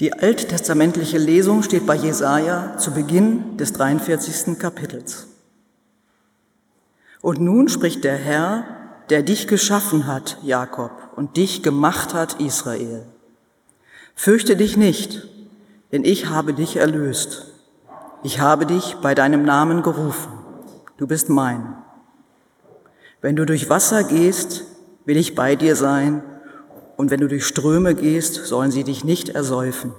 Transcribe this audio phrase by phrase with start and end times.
[0.00, 4.58] Die alttestamentliche Lesung steht bei Jesaja zu Beginn des 43.
[4.58, 5.28] Kapitels.
[7.20, 8.64] Und nun spricht der Herr,
[9.10, 13.04] der dich geschaffen hat, Jakob, und dich gemacht hat, Israel.
[14.14, 15.28] Fürchte dich nicht,
[15.92, 17.52] denn ich habe dich erlöst.
[18.22, 20.32] Ich habe dich bei deinem Namen gerufen.
[20.96, 21.74] Du bist mein.
[23.20, 24.64] Wenn du durch Wasser gehst,
[25.04, 26.22] will ich bei dir sein,
[27.02, 29.92] und wenn du durch Ströme gehst, sollen sie dich nicht ersäufen.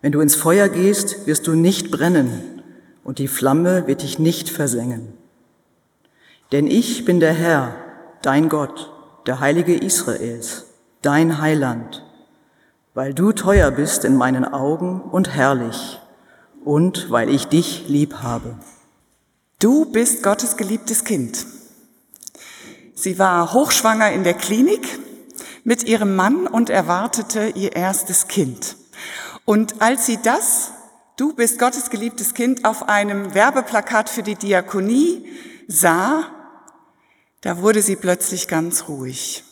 [0.00, 2.62] Wenn du ins Feuer gehst, wirst du nicht brennen,
[3.04, 5.12] und die Flamme wird dich nicht versengen.
[6.50, 7.74] Denn ich bin der Herr,
[8.22, 8.90] dein Gott,
[9.26, 10.64] der Heilige Israels,
[11.02, 12.06] dein Heiland,
[12.94, 16.00] weil du teuer bist in meinen Augen und herrlich,
[16.64, 18.54] und weil ich dich lieb habe.
[19.58, 21.44] Du bist Gottes geliebtes Kind.
[22.94, 24.97] Sie war hochschwanger in der Klinik
[25.68, 28.78] mit ihrem Mann und erwartete ihr erstes Kind.
[29.44, 30.70] Und als sie das,
[31.18, 35.30] du bist Gottes geliebtes Kind, auf einem Werbeplakat für die Diakonie
[35.66, 36.24] sah,
[37.42, 39.44] da wurde sie plötzlich ganz ruhig.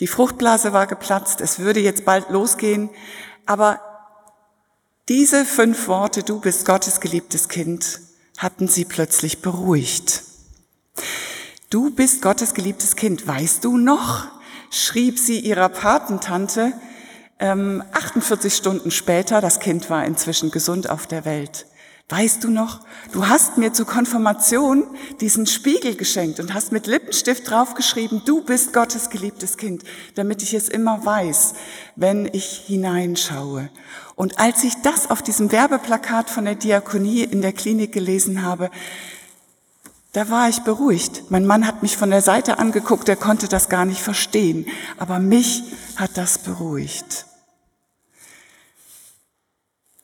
[0.00, 2.88] Die Fruchtblase war geplatzt, es würde jetzt bald losgehen,
[3.44, 3.82] aber
[5.10, 8.00] diese fünf Worte, du bist Gottes geliebtes Kind,
[8.38, 10.22] hatten sie plötzlich beruhigt.
[11.68, 14.37] Du bist Gottes geliebtes Kind, weißt du noch?
[14.70, 16.72] Schrieb sie ihrer Patentante
[17.38, 21.66] ähm, 48 Stunden später, das Kind war inzwischen gesund auf der Welt.
[22.10, 22.80] Weißt du noch,
[23.12, 24.86] du hast mir zur Konfirmation
[25.20, 30.54] diesen Spiegel geschenkt und hast mit Lippenstift draufgeschrieben, du bist Gottes geliebtes Kind, damit ich
[30.54, 31.52] es immer weiß,
[31.96, 33.68] wenn ich hineinschaue.
[34.14, 38.70] Und als ich das auf diesem Werbeplakat von der Diakonie in der Klinik gelesen habe,
[40.12, 41.30] da war ich beruhigt.
[41.30, 45.18] Mein Mann hat mich von der Seite angeguckt, er konnte das gar nicht verstehen, aber
[45.18, 45.62] mich
[45.96, 47.26] hat das beruhigt.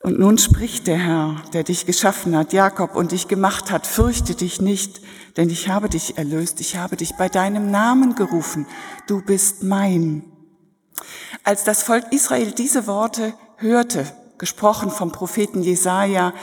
[0.05, 4.35] Und nun spricht der Herr, der dich geschaffen hat, Jakob, und dich gemacht hat, fürchte
[4.35, 5.01] dich nicht,
[5.35, 8.67] denn ich habe dich erlöst, ich habe dich bei deinem Namen gerufen,
[9.07, 10.23] du bist mein.
[11.43, 14.05] Als das Volk Israel diese Worte hörte,
[14.37, 16.33] gesprochen vom Propheten Jesaja,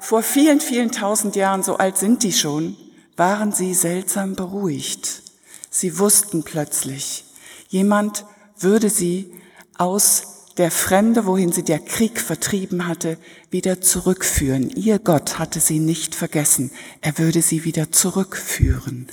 [0.00, 2.76] vor vielen, vielen tausend Jahren, so alt sind die schon,
[3.16, 5.22] waren sie seltsam beruhigt.
[5.70, 7.24] Sie wussten plötzlich,
[7.68, 8.24] jemand
[8.58, 9.32] würde sie
[9.76, 13.18] aus der Fremde, wohin sie der Krieg vertrieben hatte,
[13.50, 14.70] wieder zurückführen.
[14.70, 16.70] Ihr Gott hatte sie nicht vergessen.
[17.02, 19.08] Er würde sie wieder zurückführen.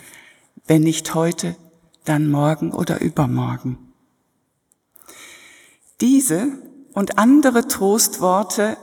[0.65, 1.57] Wenn nicht heute,
[2.05, 3.77] dann morgen oder übermorgen.
[5.99, 6.47] Diese
[6.93, 8.77] und andere Trostworte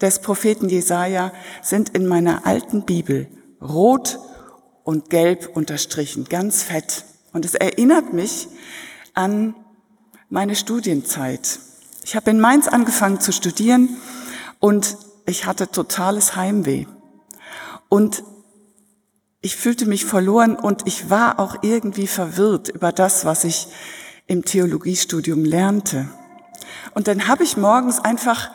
[0.00, 1.32] des Propheten Jesaja
[1.62, 3.28] sind in meiner alten Bibel
[3.60, 4.18] rot
[4.90, 7.04] und gelb unterstrichen, ganz fett.
[7.32, 8.48] Und es erinnert mich
[9.14, 9.54] an
[10.30, 11.60] meine Studienzeit.
[12.02, 13.88] Ich habe in Mainz angefangen zu studieren
[14.58, 14.96] und
[15.26, 16.86] ich hatte totales Heimweh.
[17.88, 18.24] Und
[19.40, 23.68] ich fühlte mich verloren und ich war auch irgendwie verwirrt über das, was ich
[24.26, 26.08] im Theologiestudium lernte.
[26.94, 28.50] Und dann habe ich morgens einfach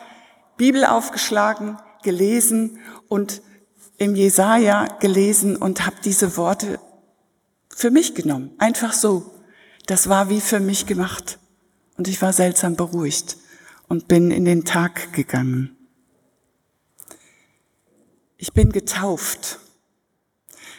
[0.57, 3.41] Bibel aufgeschlagen, gelesen und
[3.97, 6.79] im Jesaja gelesen und habe diese Worte
[7.69, 8.51] für mich genommen.
[8.57, 9.31] Einfach so.
[9.87, 11.39] Das war wie für mich gemacht.
[11.97, 13.37] Und ich war seltsam beruhigt
[13.87, 15.75] und bin in den Tag gegangen.
[18.37, 19.59] Ich bin getauft.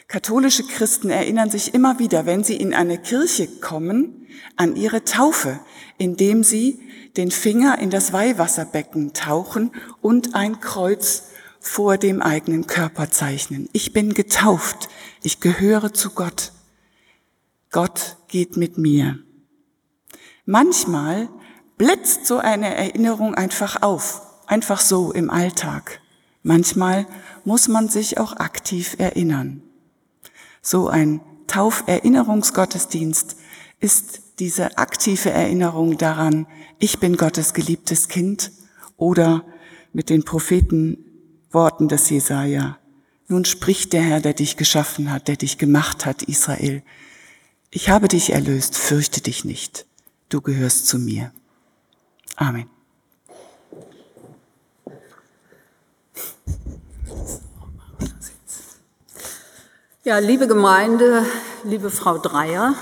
[0.07, 5.59] Katholische Christen erinnern sich immer wieder, wenn sie in eine Kirche kommen, an ihre Taufe,
[5.97, 6.79] indem sie
[7.17, 11.23] den Finger in das Weihwasserbecken tauchen und ein Kreuz
[11.67, 13.69] vor dem eigenen Körper zeichnen.
[13.73, 14.89] Ich bin getauft.
[15.21, 16.53] Ich gehöre zu Gott.
[17.71, 19.19] Gott geht mit mir.
[20.45, 21.29] Manchmal
[21.77, 26.01] blitzt so eine Erinnerung einfach auf, einfach so im Alltag.
[26.41, 27.05] Manchmal
[27.43, 29.61] muss man sich auch aktiv erinnern.
[30.61, 33.35] So ein Tauferinnerungsgottesdienst
[33.79, 36.47] ist diese aktive Erinnerung daran,
[36.79, 38.51] ich bin Gottes geliebtes Kind
[38.95, 39.45] oder
[39.93, 40.23] mit den
[41.51, 42.77] Prophetenworten des Jesaja.
[43.27, 46.81] Nun spricht der Herr, der dich geschaffen hat, der dich gemacht hat, Israel.
[47.71, 49.87] Ich habe dich erlöst, fürchte dich nicht
[50.29, 51.31] du gehörst zu mir.
[52.35, 52.69] Amen.
[60.03, 61.25] Ja, liebe Gemeinde,
[61.65, 62.75] liebe Frau Dreier,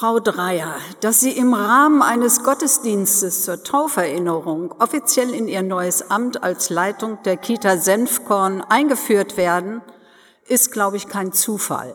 [0.00, 6.42] Frau Dreier, dass Sie im Rahmen eines Gottesdienstes zur Tauferinnerung offiziell in Ihr neues Amt
[6.42, 9.82] als Leitung der Kita Senfkorn eingeführt werden,
[10.48, 11.92] ist, glaube ich, kein Zufall.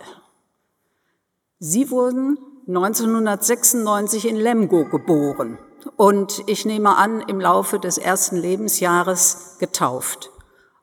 [1.58, 2.38] Sie wurden
[2.68, 5.58] 1996 in Lemgo geboren.
[5.98, 10.30] und ich nehme an, im Laufe des ersten Lebensjahres getauft.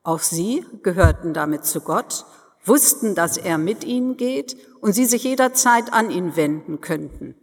[0.02, 2.24] Auch sie gehörten damit zu Gott,
[2.64, 7.34] wussten, dass er mit ihnen geht und sie sich jederzeit an ihn wenden könnten.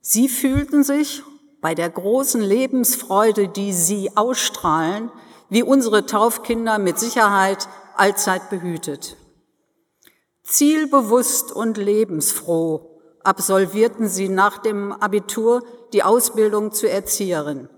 [0.00, 1.22] Sie fühlten sich
[1.60, 5.10] bei der großen Lebensfreude, die sie ausstrahlen,
[5.48, 9.16] wie unsere Taufkinder mit Sicherheit allzeit behütet.
[10.42, 12.90] Zielbewusst und lebensfroh
[13.22, 15.62] absolvierten sie nach dem Abitur
[15.94, 17.70] die Ausbildung zur Erzieherin,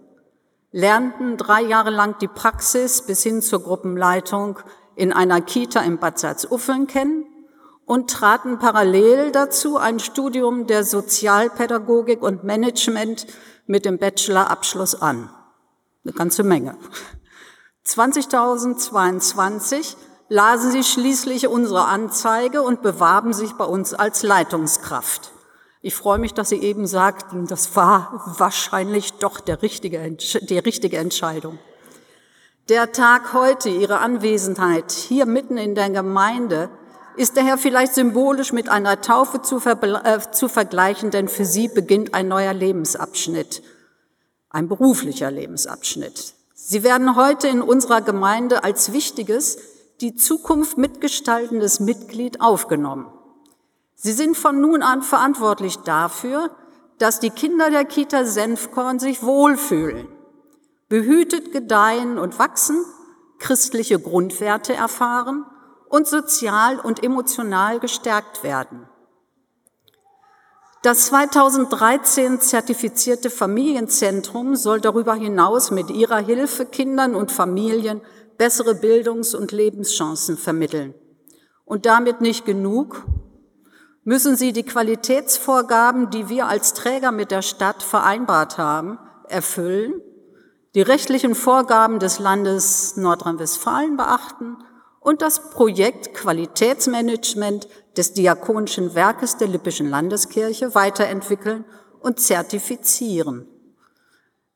[0.72, 4.58] lernten drei Jahre lang die Praxis bis hin zur Gruppenleitung
[4.96, 7.26] in einer Kita in Bad Salzuffeln kennen
[7.84, 13.26] und traten parallel dazu ein Studium der Sozialpädagogik und Management
[13.66, 15.30] mit dem Bachelorabschluss an.
[16.04, 16.76] Eine ganze Menge.
[17.84, 19.96] 2022
[20.28, 25.30] lasen sie schließlich unsere Anzeige und bewarben sich bei uns als Leitungskraft.
[25.82, 30.96] Ich freue mich, dass Sie eben sagten, das war wahrscheinlich doch der richtige, die richtige
[30.96, 31.60] Entscheidung.
[32.68, 36.68] Der Tag heute, Ihre Anwesenheit hier mitten in der Gemeinde,
[37.16, 42.12] ist daher vielleicht symbolisch mit einer Taufe zu, äh, zu vergleichen, denn für Sie beginnt
[42.12, 43.62] ein neuer Lebensabschnitt,
[44.50, 46.34] ein beruflicher Lebensabschnitt.
[46.54, 49.58] Sie werden heute in unserer Gemeinde als wichtiges,
[50.00, 53.06] die Zukunft mitgestaltendes Mitglied aufgenommen.
[53.94, 56.50] Sie sind von nun an verantwortlich dafür,
[56.98, 60.08] dass die Kinder der Kita Senfkorn sich wohlfühlen,
[60.88, 62.84] behütet gedeihen und wachsen,
[63.38, 65.44] christliche Grundwerte erfahren
[65.88, 68.88] und sozial und emotional gestärkt werden.
[70.82, 78.00] Das 2013 zertifizierte Familienzentrum soll darüber hinaus mit ihrer Hilfe Kindern und Familien
[78.38, 80.94] bessere Bildungs- und Lebenschancen vermitteln.
[81.64, 83.04] Und damit nicht genug,
[84.04, 90.00] müssen sie die Qualitätsvorgaben, die wir als Träger mit der Stadt vereinbart haben, erfüllen,
[90.76, 94.58] die rechtlichen Vorgaben des Landes Nordrhein-Westfalen beachten
[95.00, 101.64] und das Projekt Qualitätsmanagement des Diakonischen Werkes der Lippischen Landeskirche weiterentwickeln
[102.00, 103.48] und zertifizieren.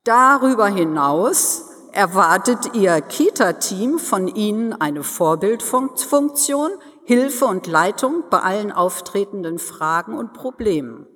[0.05, 6.73] Darüber hinaus erwartet Ihr Kita-Team von Ihnen eine Vorbildfunktion,
[7.05, 11.07] Hilfe und Leitung bei allen auftretenden Fragen und Problemen.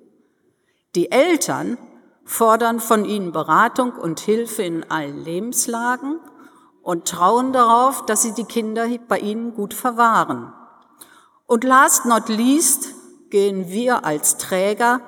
[0.95, 1.77] Die Eltern
[2.25, 6.21] fordern von Ihnen Beratung und Hilfe in allen Lebenslagen
[6.83, 10.53] und trauen darauf, dass Sie die Kinder bei Ihnen gut verwahren.
[11.47, 12.89] Und last not least
[13.31, 15.01] gehen wir als Träger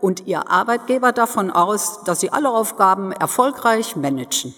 [0.00, 4.54] und Ihr Arbeitgeber davon aus, dass Sie alle Aufgaben erfolgreich managen.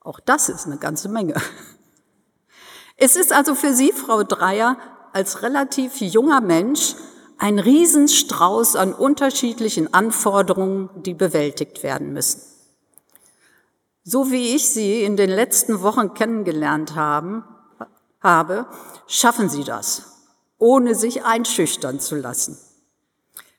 [0.00, 1.34] Auch das ist eine ganze Menge.
[2.96, 4.76] Es ist also für Sie, Frau Dreier,
[5.12, 6.94] als relativ junger Mensch
[7.42, 12.40] ein Riesenstrauß an unterschiedlichen Anforderungen, die bewältigt werden müssen.
[14.04, 17.42] So wie ich Sie in den letzten Wochen kennengelernt haben,
[18.20, 18.66] habe,
[19.08, 20.22] schaffen Sie das,
[20.58, 22.56] ohne sich einschüchtern zu lassen.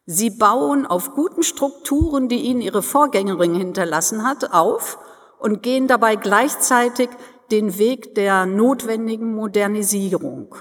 [0.05, 4.97] Sie bauen auf guten Strukturen, die Ihnen Ihre Vorgängerin hinterlassen hat, auf
[5.39, 7.09] und gehen dabei gleichzeitig
[7.51, 10.55] den Weg der notwendigen Modernisierung.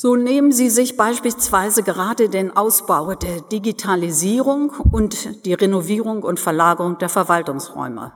[0.00, 6.98] So nehmen Sie sich beispielsweise gerade den Ausbau der Digitalisierung und die Renovierung und Verlagerung
[6.98, 8.12] der Verwaltungsräume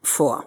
[0.00, 0.44] vor.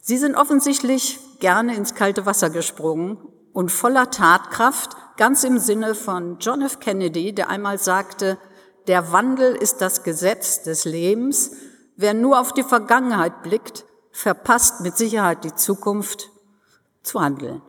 [0.00, 3.18] Sie sind offensichtlich gerne ins kalte Wasser gesprungen
[3.52, 6.78] und voller Tatkraft, ganz im Sinne von John F.
[6.78, 8.38] Kennedy, der einmal sagte,
[8.86, 11.50] der Wandel ist das Gesetz des Lebens.
[11.96, 16.30] Wer nur auf die Vergangenheit blickt, verpasst mit Sicherheit die Zukunft
[17.02, 17.62] zu handeln.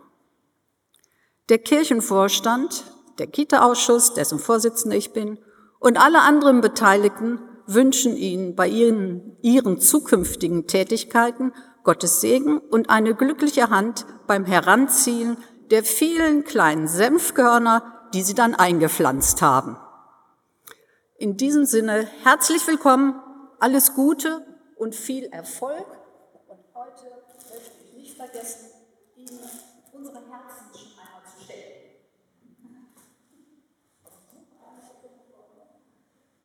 [1.50, 2.84] Der Kirchenvorstand,
[3.20, 5.40] der Kita-Ausschuss, dessen Vorsitzende ich bin,
[5.80, 13.16] und alle anderen Beteiligten wünschen Ihnen bei Ihren, Ihren zukünftigen Tätigkeiten Gottes Segen und eine
[13.16, 15.38] glückliche Hand beim Heranziehen
[15.72, 19.78] der vielen kleinen Senfkörner, die Sie dann eingepflanzt haben.
[21.18, 23.22] In diesem Sinne herzlich willkommen,
[23.60, 25.86] alles Gute und viel Erfolg
[26.74, 27.10] heute
[27.54, 28.68] möchte ich nicht vergessen,
[29.16, 29.40] Ihnen
[29.94, 30.67] unsere Herzen